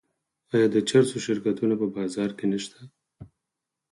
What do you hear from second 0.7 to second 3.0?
د چرسو شرکتونه په بازار کې نشته؟